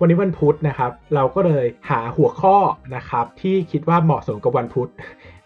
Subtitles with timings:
[0.00, 2.56] วันนี้วันพุธนะครับ เราก็เลยหาหัวข้อ
[2.96, 4.88] นะครับ ที่คิดว่าเหมาะสมกับวันพุธ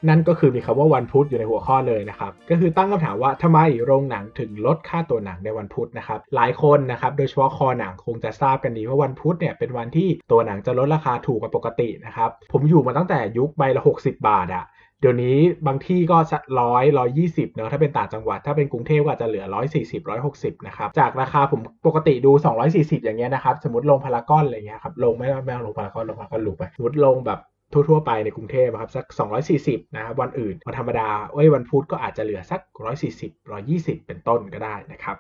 [0.09, 14.65] นั่นก็คือมีคำว่าวันพุธอยู่ในหัวข้อเลยนะครับ ก็คือตั้งคำถามว่าทำไมโรงหนังถึงลดค่าตัวหนังในวันพุธนะครับ หลายคนนะครับ โดยเฉพาะคอหนังคงจะทราบกันดีว่าวันพุธเนี่ยเป็นวันที่ตัวหนังจะลดราคาถูกกว่าปกตินะครับ ผมอยู่มาตั้งแต่ยุคใบละ 60 บาทอะ
[15.01, 16.19] เดี๋ยวนี้บางที่ก็
[16.61, 27.41] ร้อยร้อยยี่สิบเนอะถ้าเป็นต่างจังหวัด ถ้าเป็นกรุงเทพก็อาจจะเหลือร้อยสี่สิบร้อยหกสิบนะครับจากราคาผมปกติดูสองร้อยสี่สิบอย่างเงี้ยนะครับสมมติลงพารากอนอะไรเงี้ยครับลงไม่ไม่เอาลงพารากอนลงพารากอนลงไปสมมติลงแบบ
[27.73, 29.07] ทั่วๆไปในกรุงเทพอะครับสัก
[29.51, 32.61] 240 นะครับวันอื่นวันธรรมดาเอ้ยวันพุธก็อาจจะเหลือสัก
[33.13, 33.33] 140
[33.69, 35.17] 120 เป็นต้นก็ได้นะครับ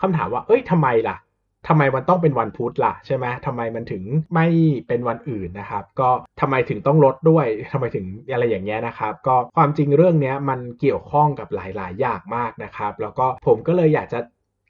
[0.00, 1.16] คำถามว่าเอ้ยทำไมล่ะ
[1.68, 4.02] ทำไมมันต้องเป็นวันพุธล่ะใช่ไหมทำไมมันถึง
[4.34, 4.46] ไม่
[4.88, 14.20] เป็นวันอื่นนะครับ ก็ทำไมถึงต้องลดด้วยทำไมถึงอะไรอย่างเงี้ยนะครับ ก็ความจริงเรื่องนี้มันเกี่ยวข้องกับหลายๆ อย่างมากนะครับ แล้วก็ผมก็เลยอยากจะ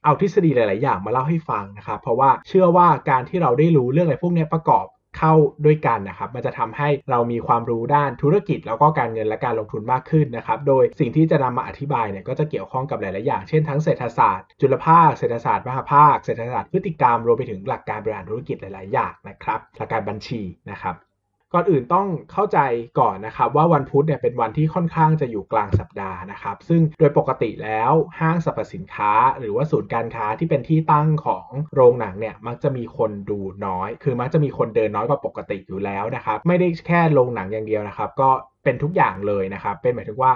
[0.04, 4.86] เอาทฤษฎีหลาย ๆ อย่างมาเล่าให้ฟังนะครับ เพราะว่าเชื่อว่าการที่เราได้รู้เรื่องอะไรพวกนี้ประกอบ
[5.20, 5.34] เข้า
[5.66, 20.40] ด้วยกันนะครับมันจะทำให้เรามีความรู้ด้านธุรกิจ แล้วก็การเงินและการลงทุนมากขึ้นนะครับโดยสิ่งที่จะนำมาอธิบายเนี่ยก็จะเกี่ยวข้องกับหลาย ๆ อย่างเช่นทั้งเศรษฐศาสตร์ จุลภาคเศรษฐศาสตร์มหาภาคเศรษฐศาสตร์พฤติกรรมรวมไปถึงหลักการบริหารธุรกิจหลาย ๆ อย่างนะครับหลักการบัญชี
[20.70, 21.09] นะครับ
[21.54, 22.58] ก่อนอื่นต้องเข้าใจ
[23.00, 38.30] ก่อนนะครับว่าวันพุธเนี่ยเป็นวันที่ค่อนข้างจะอยู่กลางสัปดาห์นะครับ ซึ่งโดยปกติแล้วห้างสรรพสินค้า หรือว่าศูนย์การค้าที่เป็นที่ตั้งของโรงหนังเนี่ยมักจะมีคนดูน้อย คือมักจะมีคนเดินน้อยกว่าปกติอยู่แล้วนะครับ ไม่ได้แค่โรงหนังอย่างเดียวนะครับ ก็
[38.64, 40.32] เป็นทุกอย่างเลยนะครับ เป็นหมายถึงว่า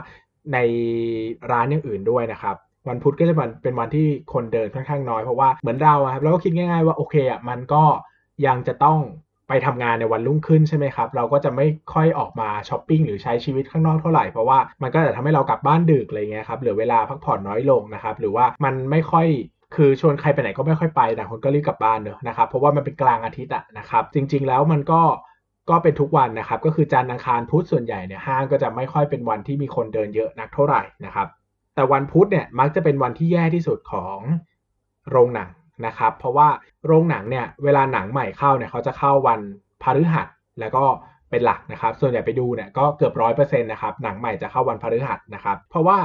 [0.52, 0.58] ใน
[1.50, 2.56] ร้านอย่างอื่นด้วยนะครับ
[2.88, 7.84] วันพุธก็จะเป็นวันที่คนเดินค่อนข้างน้อยเพราะว่าเหมือนเราครับเราก็คิดง่ายๆว่าโอเคอะมันก็
[8.46, 8.98] ยังจะต้อง
[9.48, 19.26] ไปทำงานในวันรุ่งขึ้นใช่ไหมครับ เราก็จะไม่ค่อยออกมาช้อปปิ้งหรือใช้ชีวิตข้างนอกเท่าไหร่เพราะว่ามันก็จะทำให้เรากลับบ้านดึกอะไรเงี้ยครับเหลือเวลาพักผ่อนน้อยลงนะครับหรือว่ามันไม่ค่อย
[19.74, 25.02] คือชวนใครไปไหนก็ไม่ค่อยไปแต่คนก็รีบกลับบ้านเนอะนะครับเพราะว่ามันเป็นกลางอาทิตย์อะนะครับจริง ๆ แล้วมันก็
[25.70, 31.28] ก็เป็นทุกวันนะครับก็คือจันทร์อังคารพุธส่วนใหญ่เนี่ยห้างก็จะไม่ค่อยเป็นวันที่มีคนเดินเยอะนักเท่าไหร่นะครับ
[31.74, 34.18] แต่วันพุธเนี่ยมักจะเป็นวันที่แย่ที่สุดของ
[35.10, 35.48] โรงหนัง
[35.86, 36.48] นะครับ เพราะว่า
[36.86, 39.40] โรงหนังเนี่ยเวลาหนังใหม่เข้าเนี่ยเขาจะเข้าวัน
[39.82, 40.28] พฤหัส
[40.60, 40.84] แล้วก็
[41.30, 45.98] เป็นหลักนะครับ ส่วนใหญ่ไปดูเนี่ยก็เกือบร้อยเปอร์เซ็นต์นะครับ หนังใหม่จะเข้าวันพฤหัสนะครับ เพราะว่า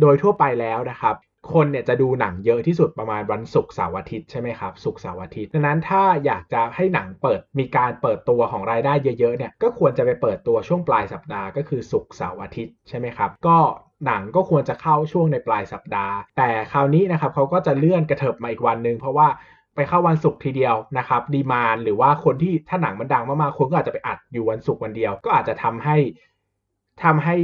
[0.00, 1.14] โดยทั่วไปแล้วนะครับ
[1.52, 13.58] คนเนี่ยจะดูหนังเยอะที่สุดประมาณวันศุกร์เสาร์อาทิตย์ใช่ไหมครับศุกร์เสาร์อาทิตย์ดังนั้นถ้าอยากจะให้หนังเปิดมีการเปิดตัวของรายได้เยอะๆเนี่ยก็ควรจะไปเปิดตัวช่วงปลายสัปดาห์ก็คือศุกร์เสาร์อาทิตย์ใช่ไหมครับก็
[14.06, 19.28] หนังก็ควรจะเข้าช่วงในปลายสัปดาห์ แต่คราวนี้นะครับเขาก็จะเลื่อนกระเถิบมาอีกวันหนึ่งเพราะว่า
[19.74, 25.96] ไปเข้าวันศุกร์ทีเดียวนะครับดีมานหรือว่าคนที่ถ้าหนังมันดังมากๆคนก็อาจจะไปอัดอยู่วันศุกร์วันเดียว ก็อาจจะทำให้
[27.04, 27.36] ทำให้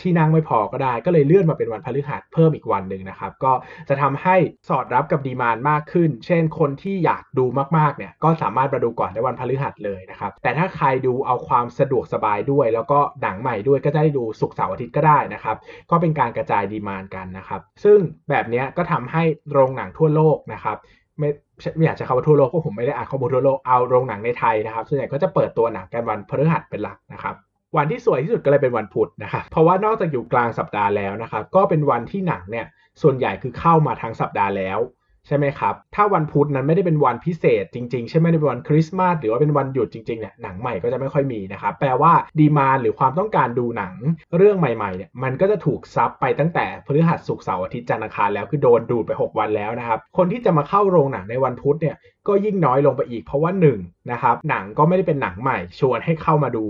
[0.00, 3.52] ที่นั่งไม่พอก็ได้ ก็เลยเลื่อนมาเป็นวันพฤหัสเพิ่มอีกวันหนึ่งนะครับ ก็
[3.88, 4.36] จะทำให้
[4.68, 7.44] สอดรับกับดีมานมากขึ้น เช่นคนที่อยากดู
[7.76, 15.56] มากๆเนี่ยก็สามารถมาดูก่อนในวันพฤหัสเลยนะครับ แต่ถ้าใครดูเอาความสะดวกสบายด้วย แล้วก็หนังใหม่ด้วยก็จะได้ดูศุกร์เสาร์อาทิตย์ก็ได้นะครับ
[15.90, 17.98] ก็เป็นการกระจายดีมานกันนะครับ ซึ่ง
[18.30, 20.76] แบบนี้ก็ทำให้โรงหนังทั่วโลกนะครับ
[21.18, 21.28] ไม่
[21.76, 27.34] ไม่อยากจะเข้าว่าทั่วโลกเพราะผมไม่ได้อ่านข้อมูลทั่วโลกเอาโรงหนังในไทยนะครับส่วนใหญ่ก็จะเปิดตัวหนังกันวันพฤหัสเป็นหลักนะครับ
[27.76, 32.66] วันที่สวยที่สุดก็เลยเป็นวันพุธนะครับเพราะว่านอกจากอยู่กลางสัปดาห์แล้วนะครับก็เป็นวันที่หนังเนี่ย
[33.02, 34.78] ส่วนใหญ่คือเข้ามาทางสัปดาห์แล้ว
[35.26, 43.94] ใช่ไหมครับ ถ้าวันพุธนั้นไม่ได้เป็นวันพิเศษจริงๆ ใช่ไหมในวันคริสต์มาสหรือว่าเป็นวันหยุดจริงๆเนี่ยหนังใหม่ก็จะไม่ค่อยมีนะครับแปลว่าดีมาหรือความต้องการดูหนัง
[44.36, 51.96] เรื่องใหม่ๆเนี่ยมันก็จะถูกซับไปตั้งแต่พฤหัสศุกร์เสาร์อาทิตย์จันทร์อังคารแล้วคือโดนดูดไป 6 วันแล้วนะครับคนที่จะมาเข้าโรงหนังในวันพุธเนี่ย
[52.28, 56.64] ก็ยิ่งน้อยลงไปอีกเพราะว่า1นะครับหนังก็ไม่ได้เป็นหนังใหม่ ชวนให้เข้ามาดู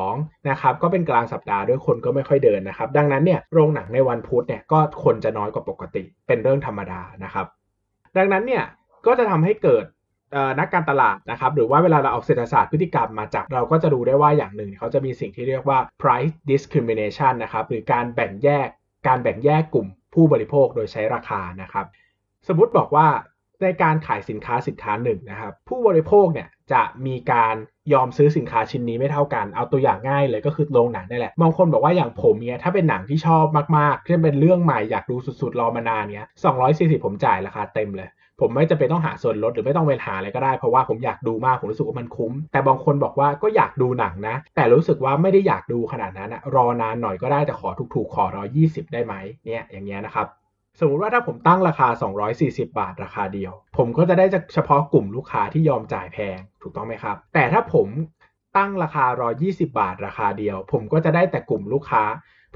[0.00, 7.46] 2นะครับก็เป็นกลางสัปดาห์ด้วยคนก็ไม่ค่อยเดินนะครับดังนั้นเนี่ยโรงหนังในวันพุธเนี่ยก็คนจะน้อยกว่าปกติ เป็นเรื่องธรรมดานะครับ
[8.18, 8.64] ดังนั้นเนี่ย
[9.06, 9.84] ก็จะทำให้เกิด
[10.60, 18.68] นักการตลาดนะครับหรือว่าเวลาเราเอาเศรษฐศาสตร์พฤติกรรมมาจับเราก็จะดูได้ว่าอย่างหนึ่ง เขาจะมีสิ่งที่เรียกว่า price discrimination นะครับหรือการแบ่งแยก
[19.06, 21.86] การแบ่งแยกกลุ่มผู้บริโภคโดยใช้ราคานะครับ
[22.48, 23.06] สมมติบอกว่า
[23.62, 27.54] ในการขายสินค้าสินค้าหนึ่งนะครับ ผู้บริโภคเนี่ยจะมีการ
[27.92, 33.44] ยอมซื้อสินค้าชิ้นนี้ไม่เท่ากัน เอาตัวอย่างง่ายเลยก็คือโรงหนังนี่แหละ บางคนบอกว่าอย่างผมเนี่ยถ้าเป็นหนังที่ชอบ
[33.76, 36.28] มากๆที่เป็นเรื่องใหม่อยากดูสุดๆ รอมานานเนี้ย
[36.64, 38.08] 240ผมจ่ายราคาเต็มเลย
[38.40, 49.14] ผมไม่จะเป็นต้องหาส่วนลดหรือไม่ต้องไปหาอะไรก็ได้ เพราะว่าผมอยากดูมาก ผมรู้สึกว่ามันคุ้ม แต่บางคนบอกว่าก็อยากดูหนังนะ แต่รู้สึกว่าไม่ได้อยากดูขนาดนั้นนะรอนานหน่อยก็ได้แต่ขอถูกๆ ขอรอ20ได้ไหม
[49.46, 50.26] เนี่ยอย่างเงี้ยนะครับ
[50.80, 51.88] สมมติว่าถ้าผมตั้งราคา
[52.28, 57.88] 240 บาทราคาเดียว ผมก็จะได้เฉพาะกลุ่มลูกค้าที่ยอมจ่ายแพงถูกต้องไหมครับ แต่ถ้าผม
[58.56, 59.04] ตั้งราคา
[59.38, 62.02] 120 บาทราคาเดียว ผมก็จะได้แต่กลุ่มลูกค้า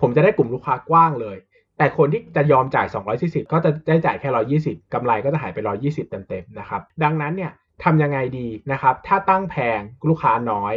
[0.00, 1.36] ผมจะได้กลุ่มลูกค้ากว้างเลย
[1.78, 2.86] แต่คนที่จะยอมจ่าย
[3.20, 4.28] 240 ก็จะได้จ่ายแค่
[4.76, 5.58] 120กำไรก็จะหายไป
[5.88, 7.52] 120 เต็มๆนะครับ ดังนั้นเนี่ย
[7.84, 10.74] ทำยังไงดีนะครับ ถ้าตั้งแพงลูกค้าน้อย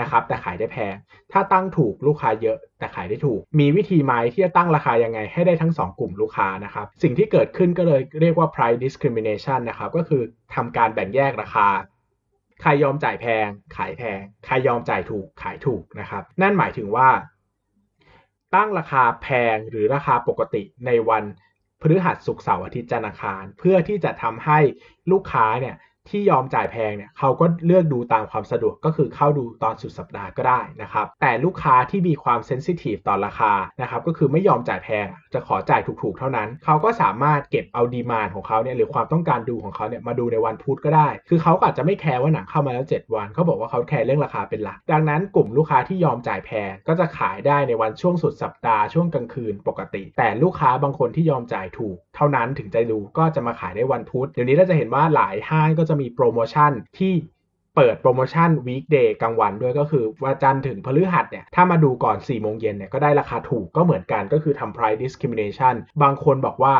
[0.00, 0.94] นะครับแต่ขายได้แพง
[1.32, 10.22] ถ้าตั้งถูกลูกค้าเยอะ แต่ขายได้ถูก มีวิธีไหมที่จะตั้งราคายังไงให้ได้ทั้ง 2 กลุ่มลูกค้านะครับ สิ่งที่เกิดขึ้นก็เลยเรียกว่า price discrimination นะครับก็คือ
[10.54, 11.68] ทำการแบ่งแยกราคา
[12.62, 17.08] ใครยอมจ่ายแพง ขายแพง ใครยอมจ่ายถูก ขายถูกนะครับ นั่นหมายถึงว่า
[18.54, 21.24] ตั้งราคาแพงหรือราคาปกติในวัน
[21.80, 24.58] พฤหัสศุกร์เสาร์อาทิตย์จันทร์อังคาร เพื่อที่จะทำให้
[25.12, 25.76] ลูกค้าเนี่ย
[26.10, 57.14] ที่ยอมจ่ายแพงเนี่ยเขาก็เลือกดูตามความสะดวกก็คือเข้าดูตอนสุดสัปดาห์ก็ได้นะครับแต่ลูกค้าที่มีความเซนซิทีฟต่อราคานะครับก็คือไม่ยอมจ่ายแพงจะขอจ่ายถูกๆ เท่านั้น เขาก็สามารถเก็บเอาดีมานของเขาเนี่ยหรือความต้องการดูของเขาเนี่ยมาดูในวันพุธก็ได้ คือเขาอาจจะไม่แคร์ว่าหนังเข้ามาแล้ว 7 วัน เขาบอกว่าเขาแคร์เรื่องราคาเป็นหลัก ดังนั้นกลุ่มลูกค้าที่ยอมจ่ายแพงก็จะขายได้ในวันช่วงสุดสัปดาห์ช่วงกลางคืนปกติ แต่ลูกค้าบางคนที่ยอมจ่ายถูก เท่านั้นถึงจะดูก็จะมาขายได้วันพุธเดี๋ยวนี้เราจะเห็นว่าหลายห้างก็จะมีโปรโมชั่นที่
[57.76, 66.76] เปิดโปรโมชั่น weekday กลางวันด้วยก็คือวันจันทร์ถึงพฤหัสเนี่ย ถ้ามาดูก่อน4ี่โมงเย็นเนี่ย ก็ได้ราคาถูกก็เหมือนกันก็คือทำ price discrimination บางคนบอกว่า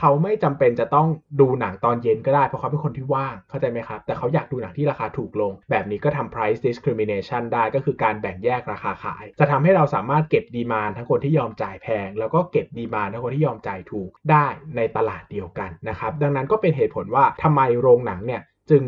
[0.00, 1.08] เขาไม่จำเป็นจะต้อง
[1.40, 18.82] ดูหนังตอนเย็นก็ได้ เพราะเขาเป็นคนที่ว่าง เข้าใจไหมครับ แต่เขาอยากดูหนังที่ราคาถูกลง แบบนี้ก็ทำ price discrimination ได้ก็คือการแบ่งแยกราคาขาย จะทำให้เราสามารถเก็บ demand ทั้งคนที่ยอมจ่ายแพง แล้วก็เก็บ demand ทั้งคนที่ยอมจ่ายถูกได้ในตลาดเดียวกันนะครับ ดังนั้นก็เป็นเหตุผลว่าทำไมโรงหนังเนี่ย จึง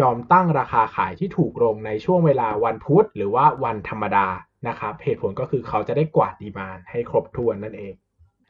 [0.00, 4.26] ยอมตั้งราคาขายที่ถูกลงในช่วงเวลาวันพุธหรือว่าวันธรรมดา
[4.68, 7.94] นะครับเหตุผลก็คือเขาจะได้กวาดดีมานให้ครบถ้วนนั่นเอง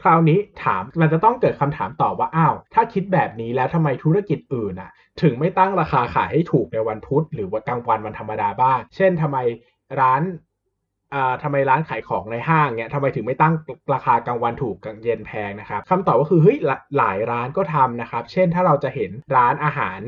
[0.03, 4.91] คราวนี้ถามมันจะต้องเกิดคำถามต่อว่าอ้าวถ้าคิดแบบนี้แล้วทำไมธุรกิจอื่นอะ
[5.23, 9.39] ถึงไม่ตั้งราคาขายให้ถูกในวันพุธหรือว่ากลางวันวันธรรมดาบ้าง เช่นทำไม
[10.01, 10.23] ร้าน
[11.15, 13.55] อ่าทำไมร้านขายของในห้างเนี่ยทำไมถึงไม่ตั้ง
[13.95, 16.59] ราคากลางวันถูกกลางเย็นแพงนะครับคำตอบก็คือเฮ้ย
[16.99, 20.01] หลายร้านก็ทำนะครับ เช่นถ้าเราจะเห็นร้านอาหาร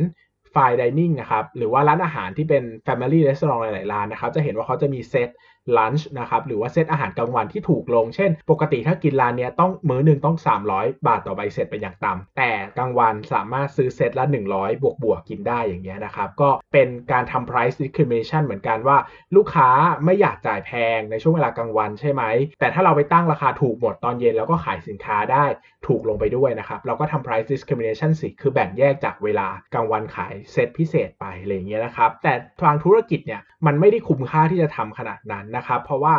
[0.55, 5.29] ฟายดิเนิ่งนะครับหรือว่าร้านอาหารที่เป็น Family Restaurant หลายๆร้านนะครับจะเห็นว่าเขาจะมีเซต
[5.79, 10.37] ลันช์นะครับหรือว่าเซตอาหารกลางวันที่ถูกลง เช่น ปกติถ้ากินร้านนี้ต้องมื้อหนึ่งต้อง
[10.71, 14.25] 300 บาทต่อใบเสร็จเป็นอย่างต่ำแต่กลางวันสามารถซื้อเซตละ
[14.55, 18.99] 100 บวกบวกกินได้อย่างเงี้ยนะครับก็เป็นการทำ price discrimination เหมือนกันว่า
[19.37, 19.69] ลูกค้า
[20.05, 22.23] ไม่อยากจ่ายแพงในช่วงเวลากลางวันใช่ไหม
[22.61, 25.45] แต่ถ้าเราไปตั้งราคาถูกหมดตอนเย็นแล้วก็ขายสินค้าได้
[25.87, 36.15] ถูกลงไปด้วยนะครับเราก็ทำ price discrimination สิคือแบ่งแยกจากเวลากลางวันขายเซตพิเศษไปอะไรเงี้ยนะครับแต่ทางธุรกิจเนี่ยมันไม่ได้คุ้มค่าที่จะทำขนาดนั้นนะครับ เพราะว่า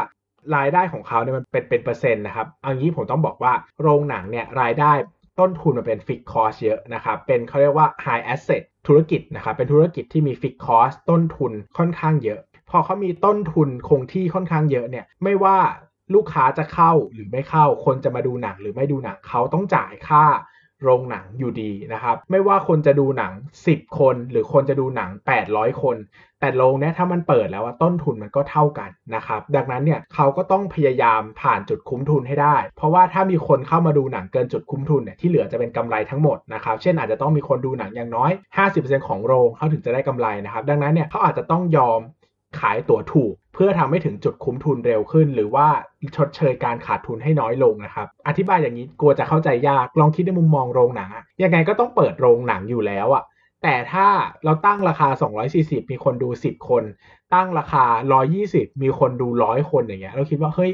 [0.56, 4.92] รายได้ของเขาเนี่ยมันเป็นเป็นเปอร์เซ็นต์นะครับเอางี้ผมต้องบอกว่าโรงหนังเนี่ยรายได้
[5.40, 12.40] ต้นทุนมันเป็น fixed cost เยอะนะครับเป็นเขาเรียกว่า high asset ธุรกิจนะครับเป็นธุรกิจที่มี fixed cost ต้นทุนค่อนข้างเยอะ
[12.70, 15.58] พอเขามีต้นทุนคงที่ค่อนข้างเยอะเนี่ยไม่ว่า
[16.16, 20.26] ลูกค้าจะเข้าหรือไม่เข้า คนจะมาดูหนังหรือไม่ดูหนังเขาต้องจ่ายค่า
[20.84, 23.34] โรงหนังอยู่ดีนะครับ ไม่ว่าคนจะดูหนัง
[23.66, 25.10] 10 คนหรือคนจะดูหนัง
[25.46, 25.98] 800 คน
[26.40, 38.32] แต่โรงเนี้ยถ้ามันเปิดแล้วว่าต้นทุนมันก็เท่ากันนะครับ ดังนั้นเนี่ยเขาก็ต้องพยายามผ่านจุดคุ้มทุนให้ได้ เพราะว่าถ้ามีคนเข้ามาดูหนังเกินจุดคุ้มทุนเนี่ยที่เหลือจะเป็นกำไรทั้งหมดนะครับ เช่นอาจจะต้องมีคนดูหนังอย่างน้อย
[38.70, 42.02] 50%ของโรงเขาถึงจะได้กำไรนะครับ ดังนั้นเนี่ยเขาอาจจะต้องยอม
[42.60, 45.68] ขายตั๋วถูก เพื่อทำให้ถึงจุดคุ้มทุนเร็วขึ้น หรือว่า
[46.16, 51.10] ชดเชยการขาดทุนให้น้อยลงนะครับอธิบายอย่างนี้กลัวจะเข้าใจยากลองคิดในมุมมองโรงหนัง
[51.44, 53.24] ยังไงก็ต้องเปิดโรงหนังอยู่แล้วอะ
[53.64, 54.08] แต่ถ้า
[54.46, 55.08] เราตั้งราคา
[55.50, 56.84] 240 มีคนดู 10 คน
[57.34, 57.86] ตั้งราคา
[58.34, 60.72] 120 มีคนดูร้อยคนอย่างเงี้ยเราคิดว่าเฮ้ย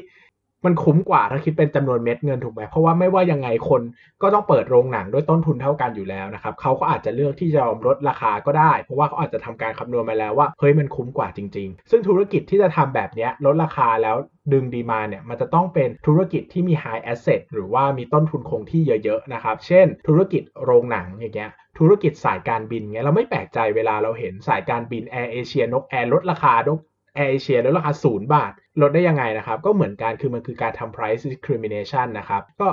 [0.66, 3.82] มันคุ้มกว่าถ้าคิดเป็นจำนวนเม็ดเงินถูกไหมเพราะว่าไม่ว่ายังไงคน
[4.22, 14.16] ก็ต้องเปิดโรงหนังด้วยต้นทุนเท่ากันอยู่แล้วนะครับเขาก็อาจจะเลือกที่จะลดราคาก็ได้ เพราะว่าเขาอาจจะทำการคำนวณมาแล้วว่าเฮ้ยมันคุ้มกว่าจริง ๆ ซึ่งธุรกิจที่จะทำแบบนี้ลดราคาแล้ว
[14.54, 26.80] ดึง demand เนี่ยมันจะต้องเป็นธุรกิจที่มี high asset หรือว่ามีต้นทุนคงที่เยอะๆนะครับ เช่น ธุรกิจโรงหนังอย่างเงี้ยธุรกิจสายการบินเงี้ยเราไม่แปลกใจเวลาเราเห็นสายการบินแอร์เอเชียนกแอร์ลดราคานก
[27.16, 28.52] แอร์เอเชียแล้วราคาศูนย์บาท
[28.82, 32.68] ลดได้ยังไงนะครับ ก็เหมือนกันคือมันคือการทำ price discrimination นะครับก็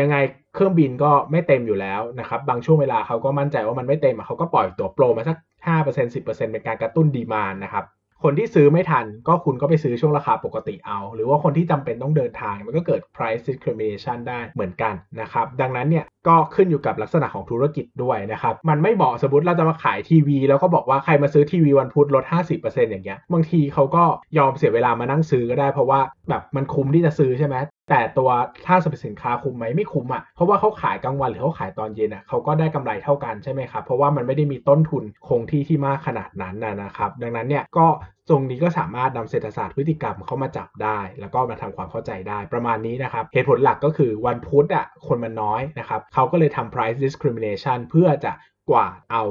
[0.00, 0.16] ยังไง
[0.54, 7.84] เครื่องบินก็ไม่เต็มอยู่แล้วนะครับ บางช่วงเวลาเขาก็มั่นใจว่ามันไม่เต็มเขาก็ปล่อยตัวโปรมาสัก 5% 10%เป็นการกระตุ้นดีมานนะครับ
[8.22, 22.24] คนที่ซื้อไม่ทันก็คุณก็ไปซื้อช่วงราคาปกติเอา หรือว่าคนที่จำเป็นต้องเดินทางมันก็เกิด price discrimination ได้เหมือนกันนะครับ ดังนั้นเนี่ยก็ขึ้นอยู่กับลักษณะของธุรกิจด้วยนะครับ มันไม่เหมาะสมมติเราจะมาขายทีวี แล้วก็บอกว่าใครมาซื้อทีวีวันพุธลด
[22.58, 24.04] 50%อย่างเงี้ย บางทีเขาก็
[24.38, 27.56] ยอมเสียเวลามานั่งซื้อก็ได้เพราะว่าแบบมันคุ้มที่จะซื้อใช่ไหม
[27.90, 28.30] แต่ตัว
[28.66, 37.86] ถ้าสรรพสินค้าคุ้มไหมไม่คุ้มอะเพราะว่าเขาขายกลางวันหรือเขาขายตอนเย็นอะเขาก็ได้กำไรเท่ากันใช่ไหมครับเพราะว่ามันไม่ได้มีต้นทุนคงที่ที่มากขนาดนั้นนะครับ ดังนั้นเนี่ยก็
[38.28, 48.32] ตรงนี้ก็สามารถนำเศรษฐศาสตร์พฤติกรรมเข้ามาจับได้ แล้วก็มาทำความเข้าใจได้ประมาณนี้นะครับ เหตุผลหลักก็คือวันพุธอะคนมันน้อยนะครับเขาก็เลยทำ price discrimination เพื่อจะ
[48.70, 49.24] กวาดเอา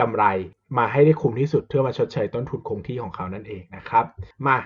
[0.00, 0.24] กำไร
[0.78, 4.04] มาให้ได้คุ้มที่สุดเพื่อมาชดเชยต้นทุนคงที่ของเขานั่นเองนะครับ
[4.46, 4.56] มา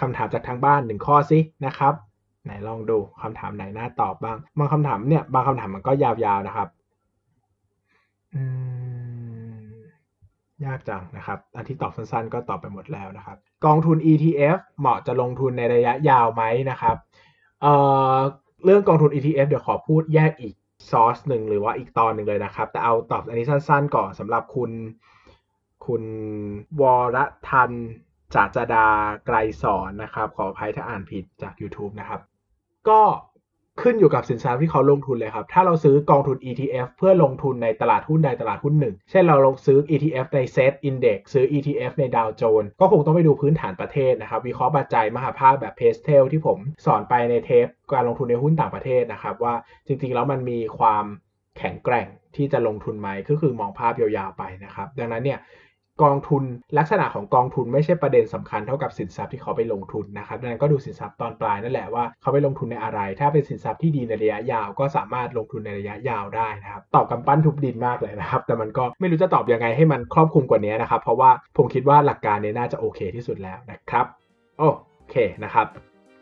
[0.00, 1.94] คำถามจากทางบ้านหนึ่งข้อสินะครับ
[2.44, 6.68] ไหนลองดูคำถามไหนน่าตอบบ้าง บางคำถามเนี่ยบางคำถามมันก็ยาวๆนะครับ
[10.64, 16.96] ยากจังนะครับ อันที่ตอบสั้นๆ ก็ตอบไปหมดแล้วนะครับ กองทุน ETF เหมาะจะลงทุนในระยะยาวไหมนะครับ
[17.62, 20.54] เเรื่องกองทุน ETF เดี๋ยวขอพูดแยกอีก
[20.90, 24.70] ซอสหนึ่งหรือว่าอีกตอนหนึ่งเลยนะครับ แต่เอาตอบอันนี้สั้น ๆ ก่อนสำหรับคุณ
[25.86, 26.02] คุณ
[26.80, 26.82] ว
[27.16, 27.18] ร
[27.48, 27.70] ทัน
[28.34, 28.86] จาจดา
[29.26, 32.20] ไกรสอนนะครับ ขออภัยถ้าอ่านผิดจาก YouTube นะครับ
[32.88, 33.00] ก็
[33.82, 49.54] ขึ้นอยู่กับสินทรัพย์ที่เขาลงทุนเลยครับ ถ้าเราซื้อกองทุน ETF เพื่อลงทุนในตลาดหุ้นใดตลาดหุ้นหนึ่ง เช่นเราลงซื้อ ETF ใน Set Index ซื้อ ETF ในดาวโจนส์ ก็คงต้องไปดูพื้นฐานประเทศนะครับ วิเคราะห์ปัจจัยมหาภาคแบบเพสเทลที่ผมสอนไปในเทปการลงทุนในหุ้นต่างประเทศนะครับ ว่า
[49.86, 51.04] จริงๆแล้วมันมีความ
[51.58, 55.38] แข็งแกร่งที่จะลงทุนไหมก็คือมองภาพยาวๆไปนะครับ ดังนั้นเนี่ย
[56.02, 56.44] กองทุน
[56.78, 74.06] ลักษณะของกองทุนไม่ใช่ประเด็นสำคัญเท่ากับสินทรัพย์ที่เขาไปลงทุนนะครับดังนั้นก็ดูสินทรัพย์ตอนปลายนั่นแหละว่าเขาไปลงทุนในอะไร ถ้าเป็นสินทรัพย์ที่ดีในระยะยาว ก็สามารถลงทุนในระยะยาวได้นะครับตอบกำปั้นทุบดินมากเลยนะครับ แต่มันก็ไม่รู้จะตอบยังไงให้มันครอบคลุมกว่านี้นะครับ เพราะว่าผมคิดว่าหลักการนี้น่าจะโอเคที่สุดแล้วนะครับ
[74.58, 74.64] โอ
[75.10, 75.66] เคนะครับ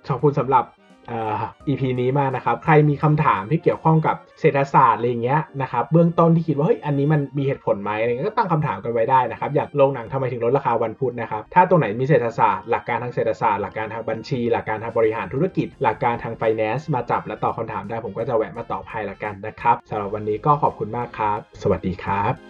[0.09, 0.65] ขอบคุณสำหรับ
[1.11, 22.50] อ่อ EP นี้มากนะครับ ใครมีคำถามที่เกี่ยวข้องกับเศรษฐศาสตร์อะไรเงี้ยนะครับ เบื้องต้นที่คิดว่าเฮ้ยอันนี้มันมีเหตุผลไหมอะไรเงี้ยก็ตั้งคำถามกันไว้ได้นะครับ อยากลงหนังทำไมถึงลดราคาวันพุธนะครับ ถ้าตรงไหนมีเศรษฐศาสตร์ หลักการทางเศรษฐศาสตร์ หลักการทางบัญชี หลักการทางบริหารธุรกิจ หลักการทางไฟแนนซ์มาจับและตอบคำถามได้ผมก็จะแวะมาตอบให้ละกันนะครับสำหรับวันนี้ก็ขอบคุณมากครับ สวัสดีครับ